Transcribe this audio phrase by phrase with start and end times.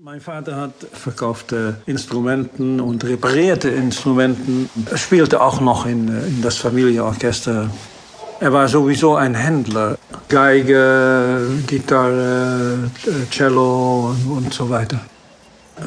[0.00, 4.70] Mein Vater hat verkaufte Instrumenten und reparierte Instrumenten.
[4.90, 7.68] Er spielte auch noch in, in das Familienorchester.
[8.40, 9.98] Er war sowieso ein Händler.
[10.30, 12.90] Geige, Gitarre,
[13.30, 14.98] Cello und so weiter.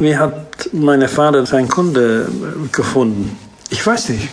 [0.00, 2.28] Wie hat mein Vater seinen Kunde
[2.72, 3.38] gefunden?
[3.70, 4.30] Ich weiß nicht.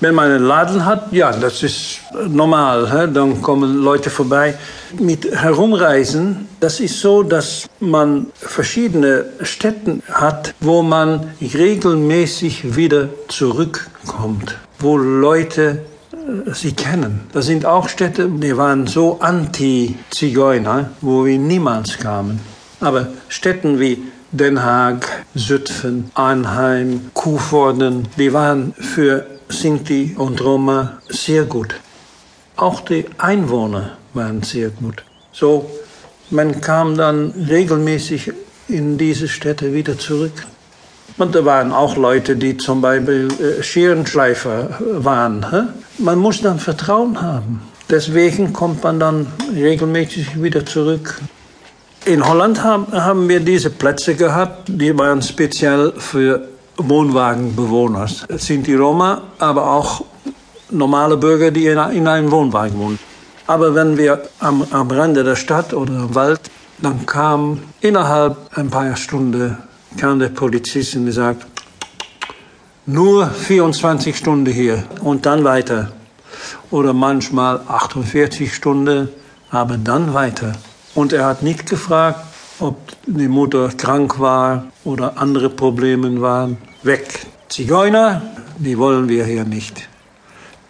[0.00, 1.98] Wenn man einen Laden hat, ja, das ist
[2.28, 2.88] normal.
[2.88, 3.12] He?
[3.12, 4.54] Dann kommen Leute vorbei.
[4.96, 14.56] Mit Herumreisen, das ist so, dass man verschiedene Städte hat, wo man regelmäßig wieder zurückkommt,
[14.78, 17.22] wo Leute äh, sie kennen.
[17.32, 22.38] Das sind auch Städte, die waren so anti-Zigeuner, wo wir niemals kamen.
[22.78, 31.44] Aber Städten wie Den Haag, Zutphen, Arnheim, Koevoorden, die waren für Sinti und Roma sehr
[31.44, 31.74] gut.
[32.56, 35.04] Auch die Einwohner waren sehr gut.
[35.32, 35.70] So,
[36.30, 38.32] man kam dann regelmäßig
[38.68, 40.46] in diese Städte wieder zurück.
[41.16, 45.44] Und da waren auch Leute, die zum Beispiel äh, Scherenschleifer waren.
[45.98, 47.62] Man muss dann Vertrauen haben.
[47.90, 51.20] Deswegen kommt man dann regelmäßig wieder zurück.
[52.04, 56.48] In Holland haben wir diese Plätze gehabt, die waren speziell für
[56.78, 58.06] Wohnwagenbewohner.
[58.28, 60.04] Es sind die Roma, aber auch
[60.70, 62.98] normale Bürger, die in einem Wohnwagen wohnen.
[63.46, 66.40] Aber wenn wir am, am Rande der Stadt oder im Wald,
[66.78, 69.58] dann kam innerhalb ein paar Stunden
[69.96, 71.46] kam der Polizist und sagt,
[72.86, 75.92] nur 24 Stunden hier und dann weiter.
[76.70, 79.08] Oder manchmal 48 Stunden,
[79.50, 80.52] aber dann weiter.
[80.94, 82.20] Und er hat nicht gefragt,
[82.60, 82.76] ob
[83.06, 87.26] die Mutter krank war oder andere Probleme waren weg.
[87.48, 88.22] Zigeuner,
[88.58, 89.88] die wollen wir hier nicht.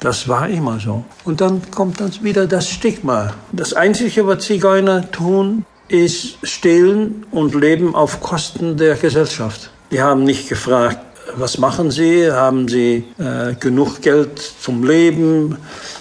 [0.01, 1.05] Das war immer so.
[1.25, 3.35] Und dann kommt dann wieder das Stigma.
[3.53, 9.71] Das Einzige, was Zigeuner tun, ist stehlen und leben auf Kosten der Gesellschaft.
[9.91, 10.99] Die haben nicht gefragt,
[11.37, 12.31] was machen Sie?
[12.31, 15.57] Haben Sie äh, genug Geld zum Leben?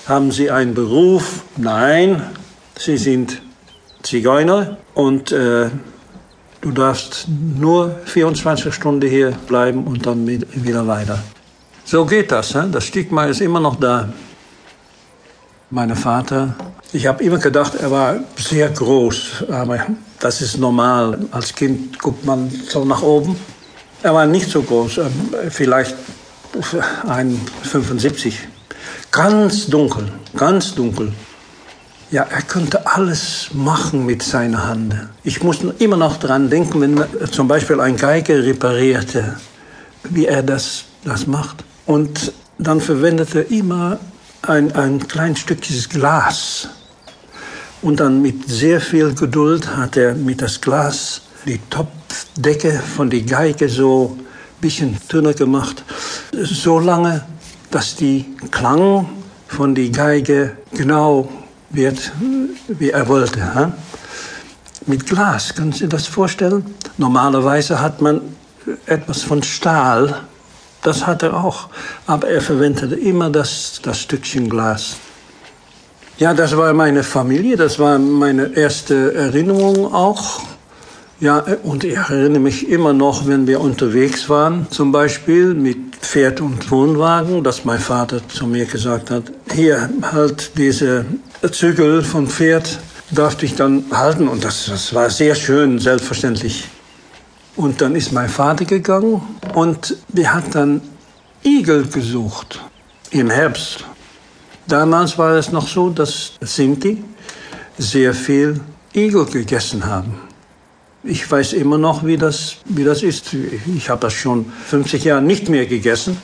[0.07, 1.43] Haben Sie einen Beruf?
[1.57, 2.21] Nein,
[2.77, 3.41] Sie sind
[4.03, 5.69] Zigeuner und äh,
[6.61, 11.19] Du darfst nur 24 Stunden hier bleiben und dann wieder weiter.
[11.85, 12.55] So geht das.
[12.71, 14.09] Das Stigma ist immer noch da.
[15.69, 16.55] Mein Vater,
[16.93, 19.85] ich habe immer gedacht, er war sehr groß, aber
[20.19, 21.19] das ist normal.
[21.31, 23.35] Als Kind guckt man so nach oben.
[24.01, 25.11] Er war nicht so groß, ähm,
[25.49, 25.95] vielleicht
[27.07, 28.33] 1,75.
[29.11, 31.11] Ganz dunkel, ganz dunkel.
[32.09, 34.95] Ja, er könnte alles machen mit seiner Hand.
[35.25, 39.35] Ich muss immer noch daran denken, wenn man zum Beispiel ein Geige reparierte,
[40.03, 41.65] wie er das, das macht.
[41.85, 43.99] Und dann verwendete er immer
[44.41, 46.69] ein, ein klein Stückchen Glas.
[47.81, 53.21] Und dann mit sehr viel Geduld hat er mit das Glas die Topfdecke von der
[53.21, 54.25] Geige so ein
[54.61, 55.83] bisschen dünner gemacht.
[56.31, 57.25] So lange,
[57.69, 59.09] dass die Klang
[59.47, 61.29] von der Geige genau
[61.69, 62.11] wird,
[62.67, 63.39] wie er wollte.
[63.53, 63.65] He?
[64.85, 66.63] Mit Glas, können Sie das vorstellen?
[66.97, 68.21] Normalerweise hat man
[68.85, 70.21] etwas von Stahl,
[70.81, 71.67] das hat er auch,
[72.05, 74.95] aber er verwendete immer das, das Stückchen Glas.
[76.17, 80.41] Ja, das war meine Familie, das war meine erste Erinnerung auch.
[81.19, 86.41] Ja, und ich erinnere mich immer noch, wenn wir unterwegs waren, zum Beispiel mit Pferd
[86.41, 91.05] und Wohnwagen, dass mein Vater zu mir gesagt hat, hier halt diese
[91.51, 92.79] Zügel vom Pferd,
[93.11, 94.27] darf ich dann halten.
[94.27, 96.65] Und das, das war sehr schön, selbstverständlich.
[97.55, 99.21] Und dann ist mein Vater gegangen
[99.53, 100.81] und der hat dann
[101.43, 102.59] Igel gesucht
[103.11, 103.83] im Herbst.
[104.67, 107.03] Damals war es noch so, dass Sinti
[107.77, 108.59] sehr viel
[108.93, 110.15] Igel gegessen haben.
[111.03, 113.33] Ich weiß immer noch, wie das, wie das ist.
[113.75, 116.17] Ich habe das schon 50 Jahre nicht mehr gegessen.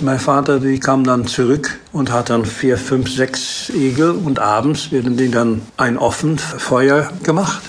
[0.00, 4.90] Mein Vater, die kam dann zurück und hat dann vier, fünf, sechs Igel und abends
[4.90, 7.62] werden die dann ein offen Feuer gemacht.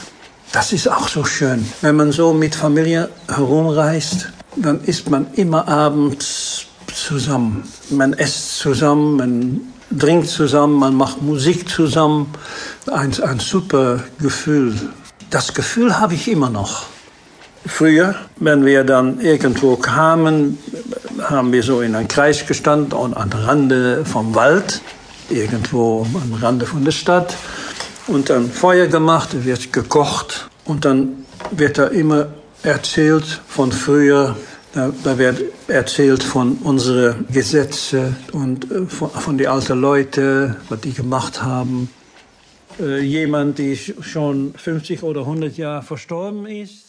[0.52, 1.66] Das ist auch so schön.
[1.82, 7.64] Wenn man so mit Familie herumreist, dann ist man immer abends zusammen.
[7.90, 9.62] Man isst zusammen, man
[10.00, 12.34] trinkt zusammen, man macht Musik zusammen.
[12.92, 14.76] Ein, ein super Gefühl.
[15.30, 16.86] Das Gefühl habe ich immer noch.
[17.66, 20.58] Früher, wenn wir dann irgendwo kamen,
[21.30, 24.82] haben wir so in einem Kreis gestanden und am Rande vom Wald,
[25.30, 27.36] irgendwo am Rande von der Stadt.
[28.08, 32.28] Und dann Feuer gemacht, wird gekocht und dann wird da immer
[32.64, 34.36] erzählt von früher.
[34.74, 40.82] Da, da wird erzählt von unseren Gesetzen und äh, von, von den alten Leuten, was
[40.82, 41.90] die gemacht haben.
[42.80, 46.83] Äh, jemand, die schon 50 oder 100 Jahre verstorben ist.